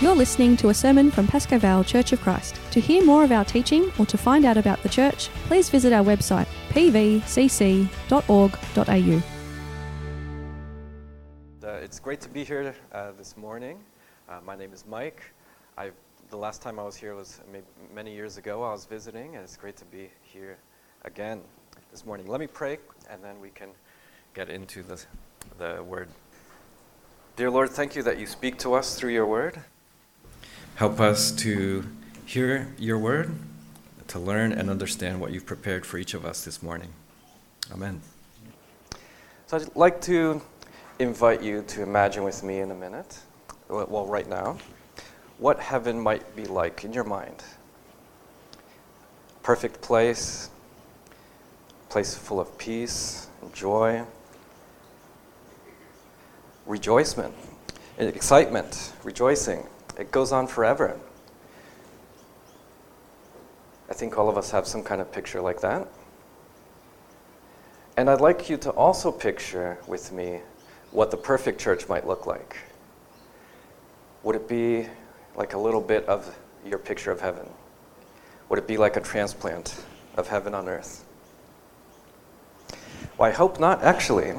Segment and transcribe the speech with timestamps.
[0.00, 2.58] You're listening to a sermon from Pascoe Vale Church of Christ.
[2.70, 5.92] To hear more of our teaching or to find out about the church, please visit
[5.92, 7.92] our website pvcc.org.au.
[11.62, 13.78] Uh, it's great to be here uh, this morning.
[14.26, 15.22] Uh, my name is Mike.
[15.76, 15.90] i
[16.30, 17.42] the last time I was here was
[17.94, 18.62] many years ago.
[18.62, 20.56] I was visiting, and it's great to be here
[21.04, 21.42] again
[21.90, 22.26] this morning.
[22.26, 22.78] Let me pray,
[23.10, 23.68] and then we can
[24.32, 24.98] get into the,
[25.58, 26.08] the word.
[27.36, 29.62] Dear Lord, thank you that you speak to us through your word.
[30.76, 31.84] Help us to
[32.24, 33.30] hear your word,
[34.08, 36.88] to learn and understand what you've prepared for each of us this morning.
[37.72, 38.00] Amen.
[39.46, 40.40] So I'd like to
[40.98, 43.18] invite you to imagine with me in a minute,
[43.68, 44.58] well, right now,
[45.38, 47.42] what heaven might be like in your mind.
[49.42, 50.50] Perfect place,
[51.88, 54.02] place full of peace and joy,
[56.66, 57.34] rejoicement,
[57.98, 59.66] excitement, rejoicing
[60.00, 60.98] it goes on forever.
[63.90, 65.86] I think all of us have some kind of picture like that.
[67.98, 70.40] And I'd like you to also picture with me
[70.90, 72.56] what the perfect church might look like.
[74.22, 74.86] Would it be
[75.36, 76.34] like a little bit of
[76.64, 77.46] your picture of heaven?
[78.48, 79.84] Would it be like a transplant
[80.16, 81.04] of heaven on earth?
[83.18, 84.32] Well, I hope not, actually.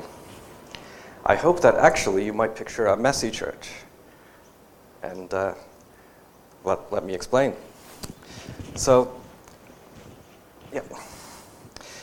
[1.24, 3.70] I hope that actually you might picture a messy church
[5.04, 5.54] and uh,
[6.64, 7.54] let, let me explain.
[8.76, 9.20] So,
[10.74, 10.82] yeah.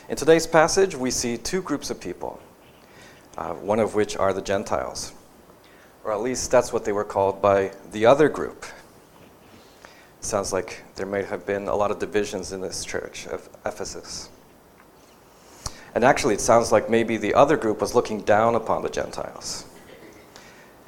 [0.09, 2.39] In today's passage, we see two groups of people,
[3.37, 5.13] uh, one of which are the Gentiles,
[6.03, 8.65] or at least that's what they were called by the other group.
[10.21, 14.29] Sounds like there may have been a lot of divisions in this church of Ephesus.
[15.95, 19.65] And actually, it sounds like maybe the other group was looking down upon the Gentiles.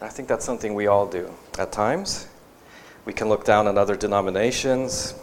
[0.02, 2.28] I think that's something we all do at times.
[3.06, 5.14] We can look down on other denominations,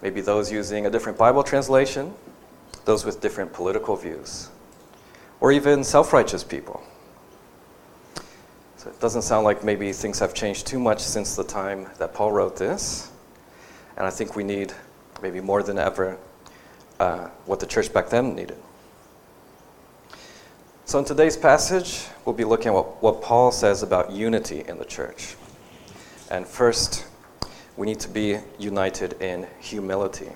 [0.00, 2.14] maybe those using a different Bible translation,
[2.84, 4.48] those with different political views,
[5.40, 6.84] or even self righteous people.
[8.76, 12.14] So it doesn't sound like maybe things have changed too much since the time that
[12.14, 13.10] Paul wrote this.
[13.96, 14.72] And I think we need,
[15.20, 16.16] maybe more than ever,
[17.00, 18.58] uh, what the church back then needed.
[20.96, 24.78] So, in today's passage, we'll be looking at what, what Paul says about unity in
[24.78, 25.36] the church.
[26.30, 27.04] And first,
[27.76, 30.30] we need to be united in humility.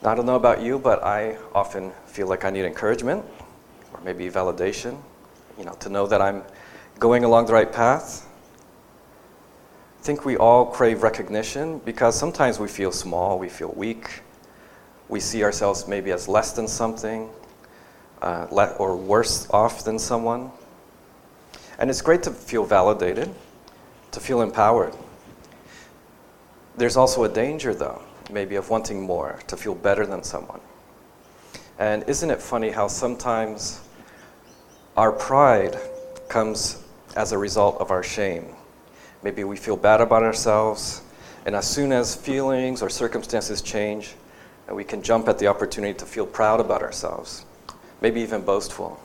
[0.00, 3.26] Now, I don't know about you, but I often feel like I need encouragement
[3.92, 4.96] or maybe validation,
[5.58, 6.44] you know, to know that I'm
[6.98, 8.26] going along the right path.
[10.00, 14.22] I think we all crave recognition because sometimes we feel small, we feel weak,
[15.10, 17.28] we see ourselves maybe as less than something
[18.22, 20.50] uh, le- or worse off than someone.
[21.78, 23.32] And it's great to feel validated,
[24.10, 24.94] to feel empowered.
[26.76, 30.60] There's also a danger, though, maybe of wanting more, to feel better than someone.
[31.78, 33.80] And isn't it funny how sometimes
[34.96, 35.78] our pride
[36.28, 36.82] comes
[37.16, 38.46] as a result of our shame?
[39.22, 41.02] Maybe we feel bad about ourselves,
[41.46, 44.14] and as soon as feelings or circumstances change,
[44.70, 47.44] we can jump at the opportunity to feel proud about ourselves
[48.00, 49.00] maybe even boastful.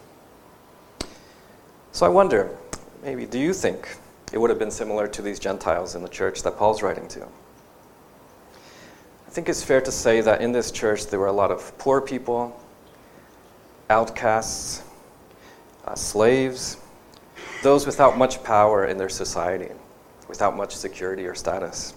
[1.91, 2.55] So I wonder,
[3.03, 3.97] maybe, do you think
[4.31, 7.23] it would have been similar to these Gentiles in the church that Paul's writing to?
[9.27, 11.75] I think it's fair to say that in this church there were a lot of
[11.77, 12.59] poor people,
[13.89, 14.83] outcasts,
[15.85, 16.77] uh, slaves,
[17.61, 19.71] those without much power in their society,
[20.27, 21.93] without much security or status.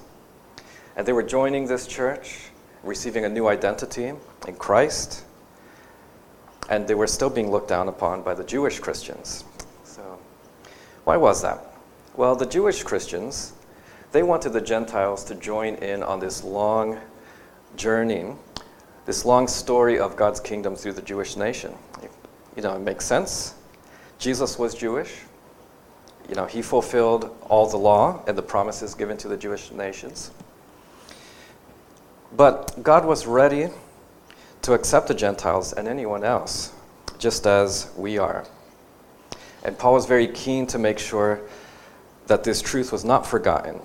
[0.96, 2.50] And they were joining this church,
[2.82, 4.12] receiving a new identity
[4.46, 5.24] in Christ
[6.68, 9.44] and they were still being looked down upon by the Jewish Christians.
[9.84, 10.18] So,
[11.04, 11.64] why was that?
[12.16, 13.52] Well, the Jewish Christians,
[14.12, 16.98] they wanted the Gentiles to join in on this long
[17.76, 18.32] journey,
[19.04, 21.74] this long story of God's kingdom through the Jewish nation.
[22.56, 23.54] You know, it makes sense.
[24.18, 25.14] Jesus was Jewish.
[26.28, 30.30] You know, he fulfilled all the law and the promises given to the Jewish nations.
[32.34, 33.68] But God was ready
[34.66, 36.72] to accept the Gentiles and anyone else,
[37.18, 38.44] just as we are.
[39.62, 41.40] And Paul was very keen to make sure
[42.26, 43.80] that this truth was not forgotten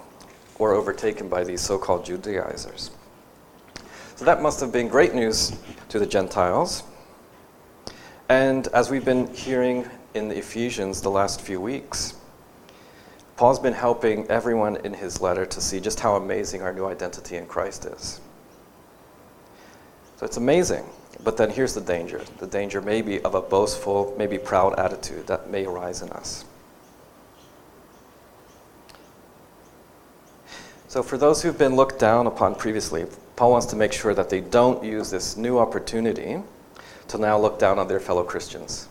[0.58, 2.90] or overtaken by these so called Judaizers.
[4.16, 5.56] So that must have been great news
[5.90, 6.82] to the Gentiles.
[8.28, 12.16] And as we've been hearing in the Ephesians the last few weeks,
[13.38, 17.38] Paul's been helping everyone in his letter to see just how amazing our new identity
[17.38, 18.20] in Christ is.
[20.22, 20.86] So it's amazing.
[21.24, 25.50] But then here's the danger the danger maybe of a boastful, maybe proud attitude that
[25.50, 26.46] may arise in us.
[30.88, 34.30] So, for those who've been looked down upon previously, Paul wants to make sure that
[34.30, 36.40] they don't use this new opportunity
[37.08, 38.90] to now look down on their fellow Christians.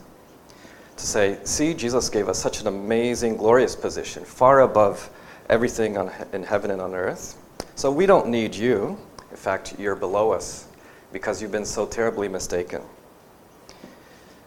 [0.96, 5.08] To say, see, Jesus gave us such an amazing, glorious position, far above
[5.48, 7.38] everything on, in heaven and on earth.
[7.76, 8.98] So we don't need you.
[9.30, 10.66] In fact, you're below us
[11.12, 12.82] because you've been so terribly mistaken.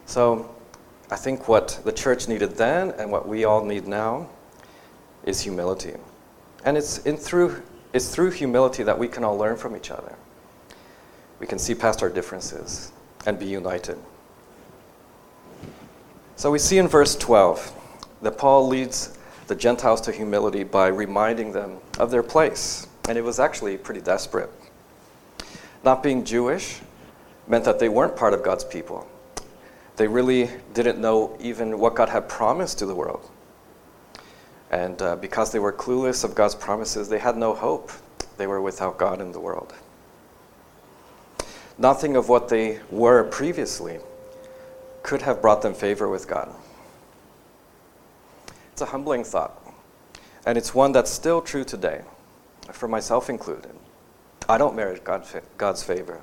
[0.06, 0.54] So
[1.10, 4.28] I think what the church needed then and what we all need now
[5.24, 5.94] is humility.
[6.64, 7.62] And it's, in through,
[7.92, 10.14] it's through humility that we can all learn from each other.
[11.38, 12.92] We can see past our differences
[13.26, 13.98] and be united.
[16.36, 17.72] So we see in verse 12
[18.22, 19.16] that Paul leads
[19.46, 22.86] the Gentiles to humility by reminding them of their place.
[23.08, 24.50] And it was actually pretty desperate.
[25.84, 26.80] Not being Jewish
[27.46, 29.06] meant that they weren't part of God's people.
[29.96, 33.30] They really didn't know even what God had promised to the world.
[34.70, 37.92] And uh, because they were clueless of God's promises, they had no hope.
[38.38, 39.74] They were without God in the world.
[41.76, 43.98] Nothing of what they were previously
[45.02, 46.52] could have brought them favor with God.
[48.72, 49.62] It's a humbling thought,
[50.46, 52.02] and it's one that's still true today,
[52.72, 53.72] for myself included.
[54.48, 56.20] I don't merit God's favor.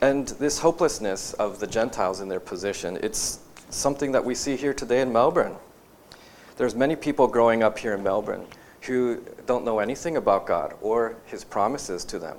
[0.00, 3.40] And this hopelessness of the Gentiles in their position, it's
[3.70, 5.56] something that we see here today in Melbourne.
[6.56, 8.46] There's many people growing up here in Melbourne
[8.82, 12.36] who don't know anything about God or his promises to them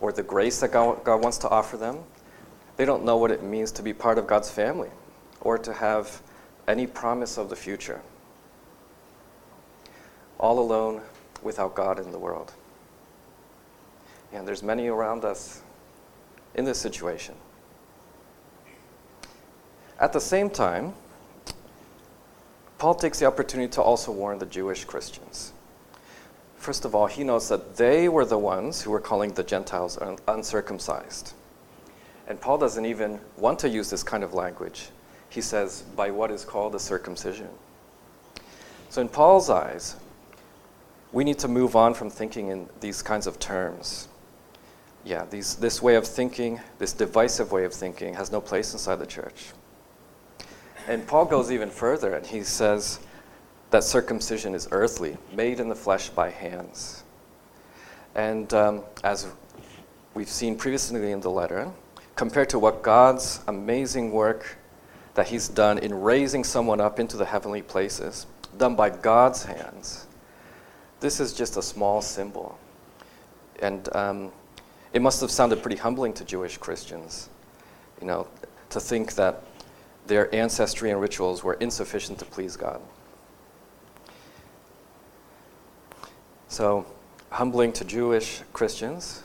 [0.00, 1.98] or the grace that God, God wants to offer them.
[2.76, 4.90] They don't know what it means to be part of God's family
[5.40, 6.22] or to have
[6.68, 8.00] any promise of the future.
[10.38, 11.02] All alone
[11.42, 12.52] without God in the world.
[14.32, 15.62] And there's many around us
[16.54, 17.34] in this situation.
[19.98, 20.94] At the same time,
[22.78, 25.52] Paul takes the opportunity to also warn the Jewish Christians.
[26.56, 29.98] First of all, he knows that they were the ones who were calling the Gentiles
[30.28, 31.34] uncircumcised.
[32.26, 34.88] And Paul doesn't even want to use this kind of language.
[35.30, 37.48] He says, by what is called a circumcision.
[38.88, 39.96] So, in Paul's eyes,
[41.12, 44.08] we need to move on from thinking in these kinds of terms
[45.04, 48.96] yeah, these, this way of thinking, this divisive way of thinking, has no place inside
[48.96, 49.52] the church.
[50.86, 53.00] And Paul goes even further and he says
[53.70, 57.04] that circumcision is earthly, made in the flesh by hands.
[58.14, 59.28] And um, as
[60.14, 61.70] we've seen previously in the letter,
[62.16, 64.58] compared to what God's amazing work
[65.14, 68.26] that he's done in raising someone up into the heavenly places,
[68.58, 70.06] done by God's hands,
[71.00, 72.58] this is just a small symbol.
[73.60, 74.32] And um,
[74.92, 77.28] it must have sounded pretty humbling to Jewish Christians,
[78.00, 78.26] you know,
[78.70, 79.42] to think that
[80.06, 82.80] their ancestry and rituals were insufficient to please God.
[86.48, 86.84] So,
[87.30, 89.22] humbling to Jewish Christians,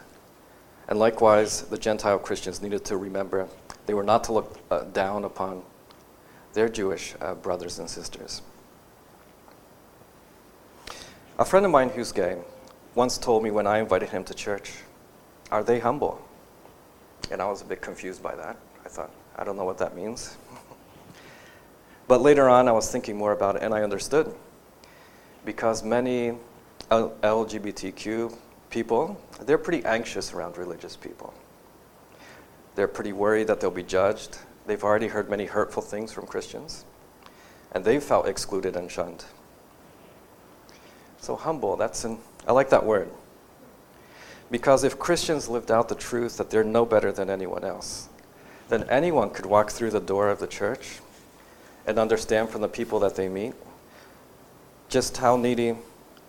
[0.88, 3.48] and likewise, the Gentile Christians needed to remember
[3.86, 5.64] they were not to look uh, down upon
[6.54, 8.42] their Jewish uh, brothers and sisters.
[11.38, 12.38] A friend of mine who's gay
[12.94, 14.72] once told me when I invited him to church,
[15.52, 16.26] are they humble?
[17.30, 18.56] And I was a bit confused by that.
[18.86, 20.38] I thought, I don't know what that means.
[22.08, 24.34] but later on, I was thinking more about it and I understood.
[25.44, 26.38] Because many
[26.90, 28.38] LGBTQ
[28.70, 31.34] people, they're pretty anxious around religious people.
[32.76, 34.38] They're pretty worried that they'll be judged.
[34.68, 36.86] They've already heard many hurtful things from Christians.
[37.74, 39.26] And they've felt excluded and shunned.
[41.26, 43.10] So humble, that's an, I like that word.
[44.52, 48.10] Because if Christians lived out the truth that they're no better than anyone else,
[48.70, 51.00] then anyone could walk through the door of the church
[51.88, 53.56] and understand from the people that they meet
[54.88, 55.76] just how needy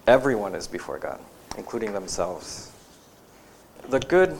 [0.07, 1.21] everyone is before God,
[1.59, 2.73] including themselves.
[3.91, 4.39] The good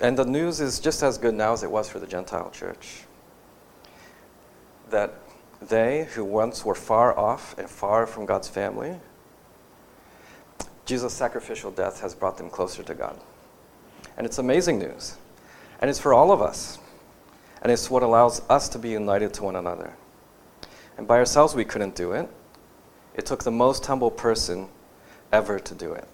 [0.00, 3.02] and the news is just as good now as it was for the Gentile church.
[4.88, 5.12] That
[5.60, 8.98] they who once were far off and far from God's family
[10.88, 13.20] Jesus' sacrificial death has brought them closer to God.
[14.16, 15.18] And it's amazing news.
[15.82, 16.78] And it's for all of us.
[17.60, 19.92] And it's what allows us to be united to one another.
[20.96, 22.26] And by ourselves, we couldn't do it.
[23.14, 24.66] It took the most humble person
[25.30, 26.08] ever to do it.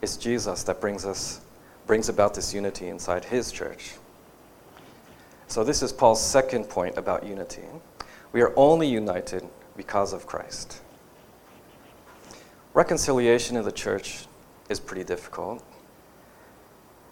[0.00, 1.42] It's Jesus that brings us
[1.86, 3.92] brings about this unity inside his church.
[5.46, 7.64] So this is Paul's second point about unity.
[8.32, 10.80] We are only united because of Christ.
[12.78, 14.26] Reconciliation in the church
[14.68, 15.64] is pretty difficult,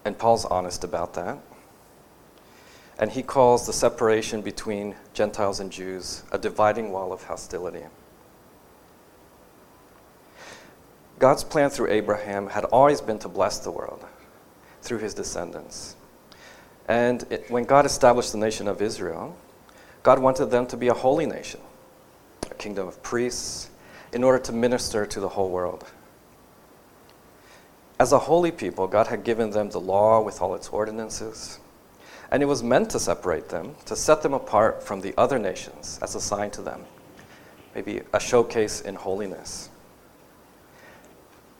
[0.04, 1.40] and Paul's honest about that.
[3.00, 7.82] And he calls the separation between Gentiles and Jews a dividing wall of hostility.
[11.18, 14.04] God's plan through Abraham had always been to bless the world
[14.82, 15.96] through his descendants.
[16.86, 19.36] And it, when God established the nation of Israel,
[20.04, 21.58] God wanted them to be a holy nation,
[22.48, 23.70] a kingdom of priests,
[24.12, 25.84] in order to minister to the whole world.
[27.98, 31.58] As a holy people, God had given them the law with all its ordinances,
[32.30, 35.98] and it was meant to separate them, to set them apart from the other nations
[36.02, 36.84] as a sign to them,
[37.74, 39.70] maybe a showcase in holiness.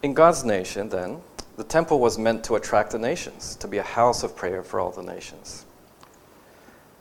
[0.03, 1.23] In God's nation, then,
[1.57, 4.79] the temple was meant to attract the nations, to be a house of prayer for
[4.79, 5.65] all the nations.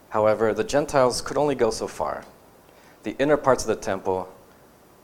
[0.09, 2.23] However, the Gentiles could only go so far.
[3.03, 4.33] The inner parts of the temple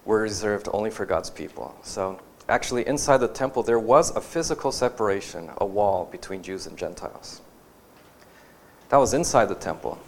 [0.06, 1.76] were reserved only for God's people.
[1.84, 6.78] So, actually, inside the temple, there was a physical separation, a wall between Jews and
[6.78, 7.42] Gentiles.
[8.90, 10.00] That was inside the temple.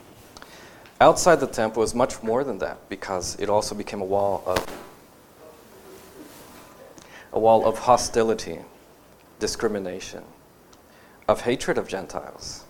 [1.00, 4.66] Outside the temple was much more than that because it also became a wall of
[7.34, 8.60] a wall of hostility,
[9.40, 10.24] discrimination,
[11.28, 12.64] of hatred of Gentiles.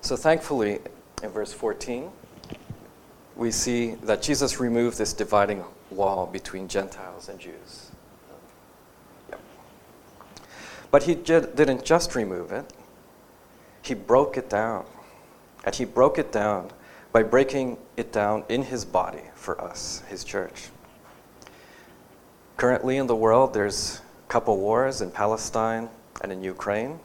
[0.00, 0.80] So thankfully,
[1.22, 2.10] in verse 14,
[3.36, 7.90] we see that Jesus removed this dividing wall between Gentiles and Jews.
[9.30, 9.40] Yep.
[10.90, 12.72] But he didn't just remove it,
[13.82, 14.84] he broke it down.
[15.64, 16.70] And he broke it down
[17.12, 20.70] by breaking it down in his body for us, his church.
[22.56, 25.88] Currently in the world, there's a couple wars in Palestine
[26.20, 26.98] and in Ukraine.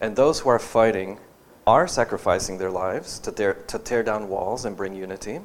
[0.00, 1.18] And those who are fighting
[1.68, 5.38] are sacrificing their lives to tear, to tear down walls and bring unity.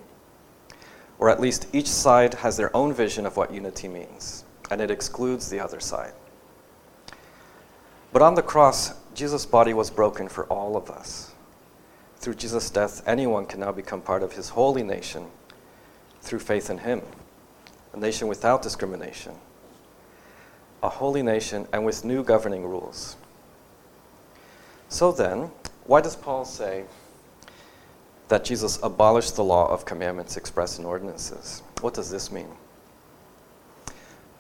[1.19, 4.89] Or at least each side has their own vision of what unity means, and it
[4.89, 6.13] excludes the other side.
[8.13, 11.33] But on the cross, Jesus' body was broken for all of us.
[12.15, 15.25] Through Jesus' death, anyone can now become part of his holy nation
[16.21, 17.01] through faith in him
[17.91, 19.35] a nation without discrimination,
[20.81, 23.17] a holy nation, and with new governing rules.
[24.87, 25.51] So then,
[25.85, 26.85] why does Paul say
[28.29, 31.61] that Jesus abolished the law of commandments expressed in ordinances?
[31.81, 32.47] What does this mean?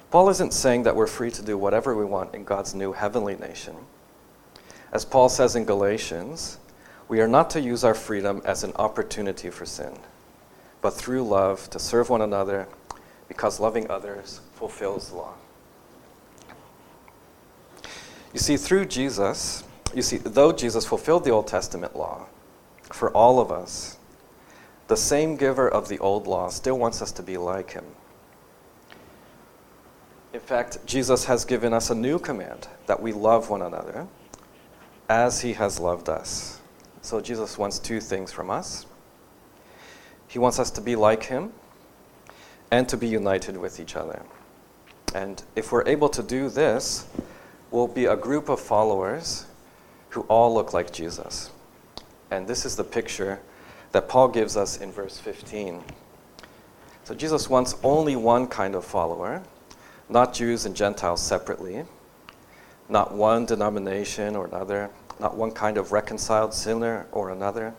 [0.09, 3.35] Paul isn't saying that we're free to do whatever we want in God's new heavenly
[3.35, 3.75] nation.
[4.91, 6.59] As Paul says in Galatians,
[7.07, 9.97] we are not to use our freedom as an opportunity for sin,
[10.81, 12.67] but through love to serve one another
[13.27, 15.33] because loving others fulfills the law.
[18.33, 19.63] You see, through Jesus,
[19.95, 22.27] you see, though Jesus fulfilled the Old Testament law
[22.83, 23.97] for all of us,
[24.87, 27.85] the same giver of the old law still wants us to be like him.
[30.33, 34.07] In fact, Jesus has given us a new command that we love one another
[35.09, 36.59] as he has loved us.
[37.01, 38.85] So Jesus wants two things from us.
[40.27, 41.53] He wants us to be like him,
[42.73, 44.23] and to be united with each other.
[45.13, 47.05] And if we're able to do this,
[47.69, 49.45] we'll be a group of followers
[50.13, 51.51] who all look like Jesus.
[52.31, 53.39] And this is the picture
[53.91, 55.83] that Paul gives us in verse 15.
[57.03, 59.43] So Jesus wants only one kind of follower,
[60.09, 61.83] not Jews and Gentiles separately,
[62.89, 64.89] not one denomination or another,
[65.19, 67.73] not one kind of reconciled sinner or another.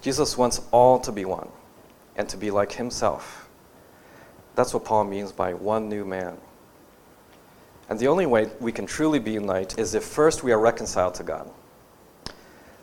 [0.00, 1.48] Jesus wants all to be one
[2.16, 3.40] and to be like himself
[4.60, 6.36] that's what Paul means by one new man.
[7.90, 11.14] And the only way we can truly be united is if first we are reconciled
[11.14, 11.50] to God.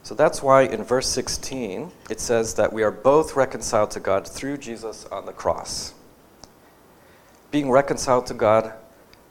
[0.04, 4.28] So that's why in verse 16 it says that we are both reconciled to God
[4.28, 5.94] through Jesus on the cross.
[7.52, 8.74] Being reconciled to God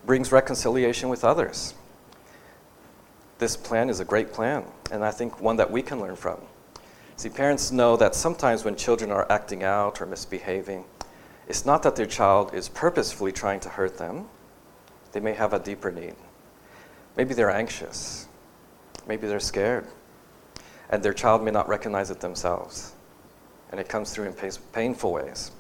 [0.07, 1.75] brings reconciliation with others.
[3.39, 6.41] This plan is a great plan, and I think one that we can learn from.
[7.17, 10.85] See, parents know that sometimes when children are acting out or misbehaving,
[11.49, 14.27] it's not that their child is purposefully trying to hurt them.
[15.17, 16.15] They may have a deeper need.
[17.17, 18.29] Maybe they're anxious.
[19.09, 19.87] Maybe they're scared.
[20.91, 22.93] And their child may not recognize it themselves.
[23.71, 25.53] And it comes through in painful ways.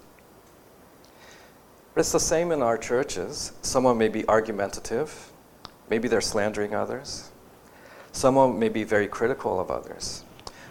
[1.95, 3.53] But it's the same in our churches.
[3.63, 5.33] Someone may be argumentative.
[5.89, 7.31] Maybe they're slandering others.
[8.13, 10.23] Someone may be very critical of others.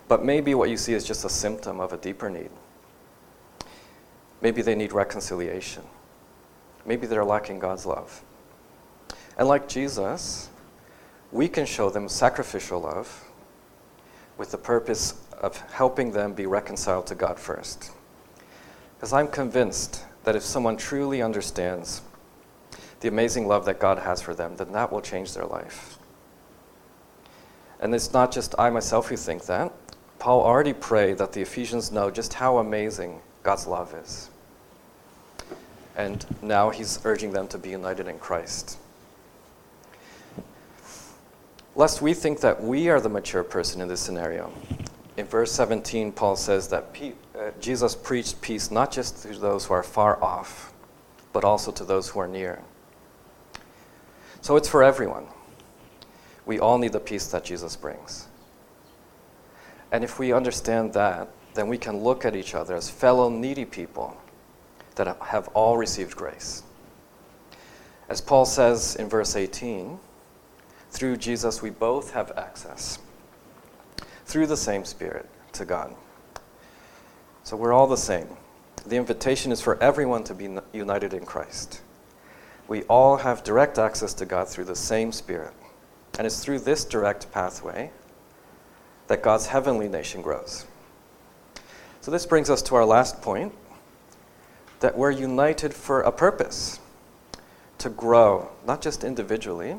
[0.07, 2.51] But maybe what you see is just a symptom of a deeper need.
[4.41, 5.81] Maybe they need reconciliation.
[6.85, 8.23] Maybe they're lacking God's love.
[9.37, 10.49] And like Jesus,
[11.31, 13.23] we can show them sacrificial love
[14.37, 17.91] with the purpose of helping them be reconciled to God first.
[18.95, 22.01] Because I'm convinced that if someone truly understands
[23.01, 25.97] the amazing love that God has for them, then that will change their life.
[27.79, 29.71] And it's not just I myself who think that.
[30.17, 34.29] Paul already prayed that the Ephesians know just how amazing God's love is.
[35.97, 38.77] And now he's urging them to be united in Christ.
[41.75, 44.51] Lest we think that we are the mature person in this scenario.
[45.17, 49.65] In verse 17, Paul says that pe- uh, Jesus preached peace not just to those
[49.65, 50.73] who are far off,
[51.33, 52.61] but also to those who are near.
[54.41, 55.25] So it's for everyone.
[56.45, 58.27] We all need the peace that Jesus brings.
[59.91, 63.65] And if we understand that, then we can look at each other as fellow needy
[63.65, 64.15] people
[64.95, 66.63] that have all received grace.
[68.07, 69.97] As Paul says in verse 18,
[70.91, 72.99] through Jesus we both have access,
[74.25, 75.95] through the same Spirit, to God.
[77.43, 78.27] So we're all the same.
[78.85, 81.81] The invitation is for everyone to be united in Christ.
[82.67, 85.53] We all have direct access to God through the same Spirit.
[86.17, 87.91] And it's through this direct pathway
[89.07, 90.65] that God's heavenly nation grows.
[92.01, 93.53] So this brings us to our last point
[94.79, 96.79] that we're united for a purpose
[97.79, 99.77] to grow, not just individually,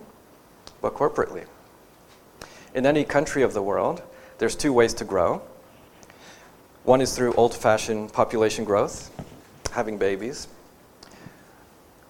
[0.80, 1.44] but corporately.
[2.74, 4.02] In any country of the world,
[4.38, 5.42] there's two ways to grow.
[6.84, 9.10] One is through old fashioned population growth,
[9.72, 10.48] having babies.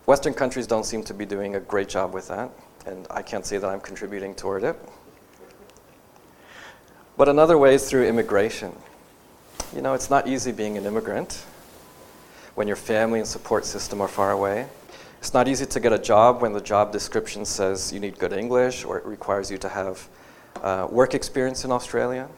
[0.07, 2.51] Western countries don't seem to be doing a great job with that
[2.87, 4.77] and I can't say that I'm contributing toward it.
[7.17, 8.73] But another way is through immigration.
[9.75, 11.45] You know, it's not easy being an immigrant
[12.55, 14.69] when your family and support system are far away.
[15.19, 18.33] It's not easy to get a job when the job description says you need good
[18.33, 20.09] English or it requires you to have
[20.63, 22.29] uh, work experience in Australia.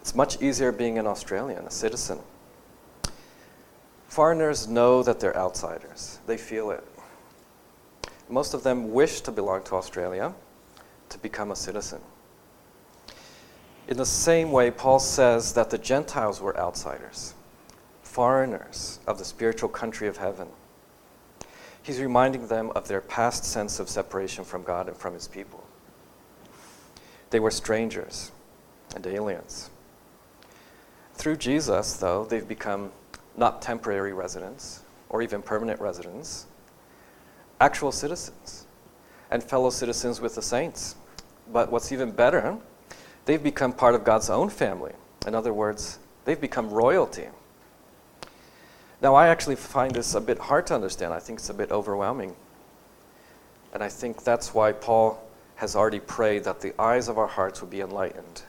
[0.00, 2.18] It's much easier being an Australian, a citizen.
[4.08, 6.84] Foreigners know that they're outsiders, they feel it
[8.30, 10.32] most of them wish to belong to Australia
[11.08, 12.00] to become a citizen.
[13.88, 17.34] In the same way, Paul says that the Gentiles were outsiders,
[18.02, 20.46] foreigners of the spiritual country of heaven.
[21.82, 25.64] He's reminding them of their past sense of separation from God and from his people.
[27.30, 28.32] They were strangers
[28.94, 29.70] and aliens.
[31.14, 32.90] Through Jesus, though, they've become
[33.36, 36.46] not temporary residents or even permanent residents,
[37.60, 38.66] actual citizens
[39.30, 40.96] and fellow citizens with the saints.
[41.52, 42.56] But what's even better,
[43.24, 44.92] they've become part of God's own family.
[45.26, 47.28] In other words, they've become royalty.
[49.02, 51.14] Now, I actually find this a bit hard to understand.
[51.14, 52.36] I think it's a bit overwhelming.
[53.72, 55.22] And I think that's why Paul
[55.56, 58.42] has already prayed that the eyes of our hearts would be enlightened,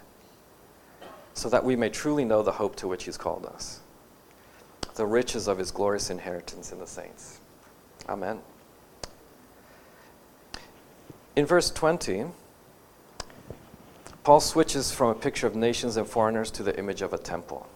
[1.34, 3.82] so that we may truly know the hope to which he's called us,
[4.96, 7.40] the riches of his glorious inheritance in the saints.
[8.10, 8.40] Amen.
[11.36, 12.26] In verse 20,
[14.24, 17.68] Paul switches from a picture of nations and foreigners to the image of a temple.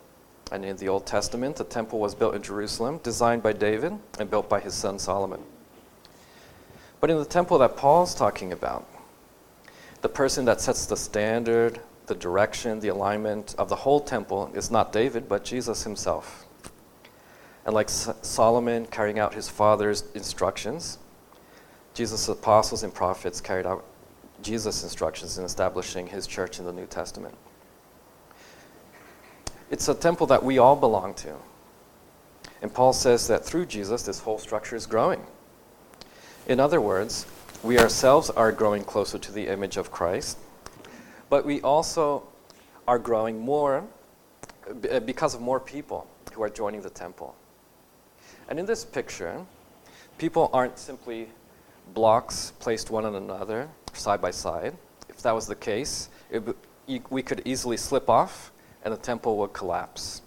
[0.51, 4.29] And in the Old Testament, the temple was built in Jerusalem, designed by David and
[4.29, 5.41] built by his son Solomon.
[6.99, 8.87] But in the temple that Paul's talking about,
[10.01, 14.69] the person that sets the standard, the direction, the alignment of the whole temple is
[14.69, 16.45] not David, but Jesus himself.
[17.65, 20.99] And like Solomon carrying out his father's instructions,
[21.95, 23.83] Jesus' apostles and prophets carried out
[24.43, 27.35] Jesus' instructions in establishing his church in the New Testament.
[29.75, 31.35] It's a temple that we all belong to.
[32.61, 35.21] And Paul says that through Jesus, this whole structure is growing.
[36.47, 37.25] In other words,
[37.61, 40.37] we ourselves are growing closer to the image of Christ,
[41.29, 42.23] but we also
[42.87, 43.83] are growing more
[44.89, 47.35] uh, because of more people who are joining the temple.
[48.47, 49.45] And in this picture,
[50.17, 51.27] people aren't simply
[51.93, 54.73] blocks placed one on another, side by side.
[55.09, 56.07] If that was the case,
[57.09, 58.53] we could easily slip off
[58.85, 60.21] and the temple would collapse.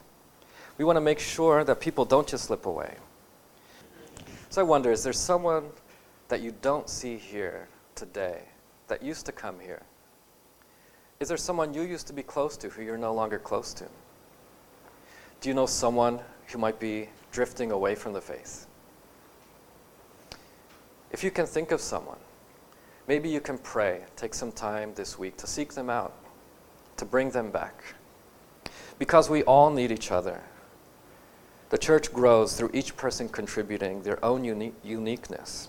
[0.76, 2.96] We want to make sure that people don't just slip away.
[4.50, 5.70] So I wonder is there someone
[6.28, 8.42] that you don't see here today
[8.88, 9.82] that used to come here?
[11.20, 13.86] Is there someone you used to be close to who you're no longer close to?
[15.40, 18.66] Do you know someone who might be drifting away from the faith?
[21.10, 22.18] If you can think of someone,
[23.06, 26.12] maybe you can pray, take some time this week to seek them out,
[26.96, 27.82] to bring them back.
[28.98, 30.42] Because we all need each other.
[31.70, 35.68] The church grows through each person contributing their own uni- uniqueness.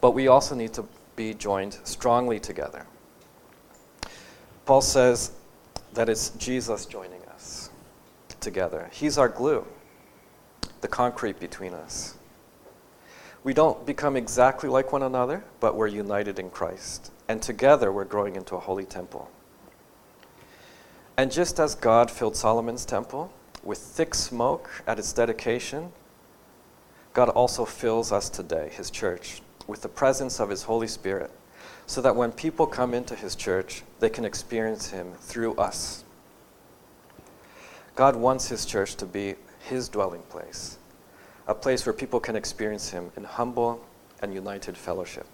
[0.00, 2.86] But we also need to be joined strongly together.
[4.64, 5.32] Paul says
[5.94, 7.70] that it's Jesus joining us
[8.40, 8.88] together.
[8.92, 9.66] He's our glue,
[10.80, 12.16] the concrete between us.
[13.42, 17.10] We don't become exactly like one another, but we're united in Christ.
[17.28, 19.30] And together we're growing into a holy temple.
[21.20, 23.30] And just as God filled Solomon's temple
[23.62, 25.92] with thick smoke at its dedication,
[27.12, 31.30] God also fills us today, His church, with the presence of His Holy Spirit,
[31.86, 36.04] so that when people come into His church, they can experience Him through us.
[37.96, 39.34] God wants His church to be
[39.68, 40.78] His dwelling place,
[41.46, 43.84] a place where people can experience Him in humble
[44.22, 45.26] and united fellowship.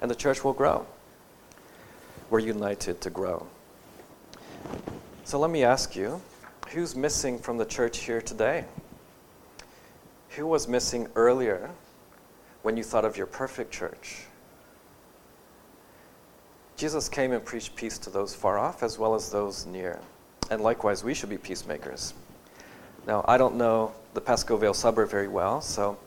[0.00, 0.86] And the church will grow.
[2.30, 3.46] We're united to grow.
[5.24, 6.20] So let me ask you
[6.68, 8.64] who's missing from the church here today?
[10.30, 11.70] Who was missing earlier
[12.62, 14.24] when you thought of your perfect church?
[16.76, 19.98] Jesus came and preached peace to those far off as well as those near.
[20.50, 22.12] And likewise, we should be peacemakers.
[23.06, 25.98] Now, I don't know the Pascoe Vale suburb very well, so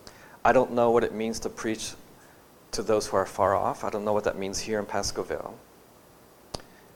[0.46, 1.94] I don't know what it means to preach
[2.72, 3.84] to those who are far off.
[3.84, 5.58] I don't know what that means here in Pascoe Vale.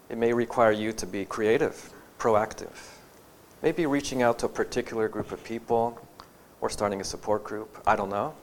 [0.09, 2.97] It may require you to be creative, proactive,
[3.61, 5.99] maybe reaching out to a particular group of people
[6.61, 7.81] or starting a support group.
[7.85, 8.33] I don't know.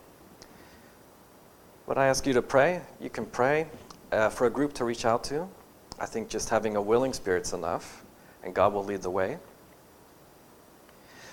[1.86, 2.82] But I ask you to pray.
[3.00, 3.66] You can pray
[4.12, 5.48] uh, for a group to reach out to.
[5.98, 8.04] I think just having a willing spirit's enough,
[8.42, 9.38] and God will lead the way.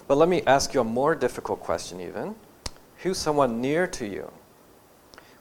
[0.08, 2.36] But let me ask you a more difficult question, even.
[2.98, 4.32] Who's someone near to you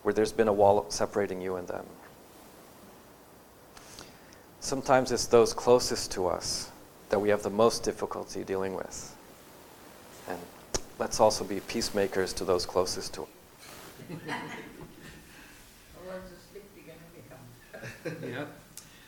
[0.02, 1.86] where there's been a wall separating you and them?
[4.66, 6.72] Sometimes it's those closest to us
[7.10, 9.14] that we have the most difficulty dealing with.
[10.28, 10.40] And
[10.98, 13.28] let's also be peacemakers to those closest to us.
[18.28, 18.46] yeah.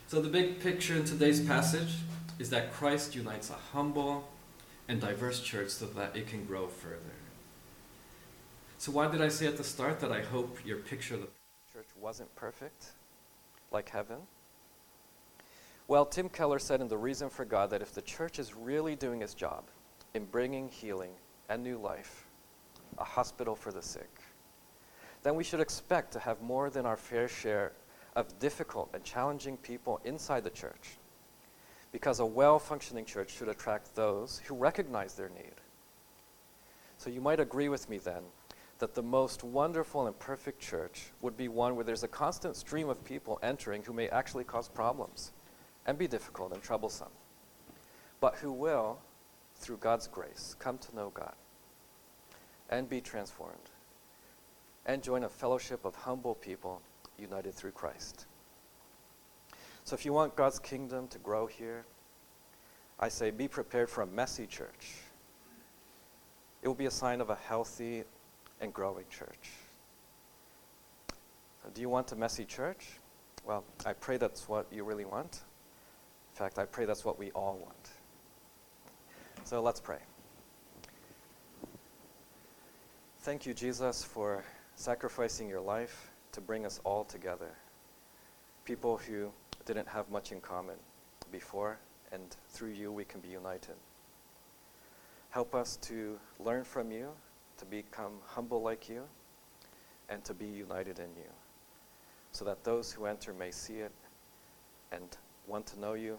[0.07, 1.97] So the big picture in today's passage
[2.39, 4.29] is that Christ unites a humble
[4.87, 7.17] and diverse church so that it can grow further.
[8.79, 11.29] So why did I say at the start that I hope your picture of the
[11.73, 12.93] church wasn't perfect,
[13.73, 14.19] like heaven?
[15.89, 18.95] Well, Tim Keller said in The Reason for God that if the church is really
[18.95, 19.65] doing its job
[20.13, 21.13] in bringing healing
[21.49, 22.27] and new life,
[22.99, 24.21] a hospital for the sick,
[25.23, 27.73] then we should expect to have more than our fair share
[28.17, 30.99] of difficult and challenging people inside the church.
[31.91, 35.55] Because a well functioning church should attract those who recognize their need.
[36.99, 38.25] So you might agree with me then
[38.79, 42.91] that the most wonderful and perfect church would be one where there's a constant stream
[42.91, 45.33] of people entering who may actually cause problems
[45.89, 47.09] and be difficult and troublesome,
[48.21, 48.99] but who will,
[49.57, 51.33] through God's grace, come to know God
[52.69, 53.71] and be transformed
[54.85, 56.83] and join a fellowship of humble people
[57.19, 58.27] united through Christ.
[59.85, 61.87] So if you want God's kingdom to grow here,
[63.01, 64.93] I say be prepared for a messy church.
[66.63, 68.05] It will be a sign of a healthy
[68.61, 69.53] and growing church.
[71.73, 72.87] Do you want a messy church?
[73.47, 75.45] Well, I pray that's what you really want.
[76.39, 77.91] Fact, I pray that's what we all want.
[79.43, 79.99] So let's pray.
[83.23, 84.45] Thank you, Jesus, for
[84.77, 87.51] sacrificing your life to bring us all together.
[88.65, 89.33] People who
[89.67, 90.77] didn't have much in common
[91.33, 91.77] before,
[92.13, 93.75] and through you we can be united.
[95.31, 97.09] Help us to learn from you,
[97.57, 99.03] to become humble like you,
[100.09, 101.33] and to be united in you,
[102.31, 103.91] so that those who enter may see it
[104.93, 106.19] and want to know you,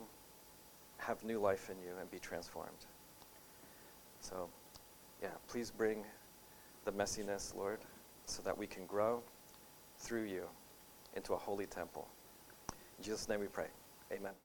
[0.97, 2.85] have new life in you, and be transformed.
[4.19, 4.49] So,
[5.21, 6.03] yeah, please bring
[6.85, 7.79] the messiness, Lord,
[8.25, 9.21] so that we can grow
[9.97, 10.43] through you
[11.15, 12.07] into a holy temple.
[12.97, 13.67] In Jesus' name we pray.
[14.11, 14.33] Amen.